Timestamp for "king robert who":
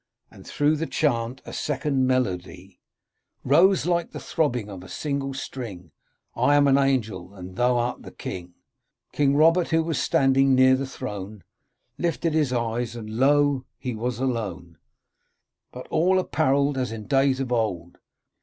9.13-9.83